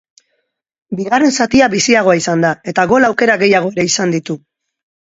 [0.99, 4.43] Bigarren zatia biziagoa izan da, eta gol aukera gehiago ere izan ditu.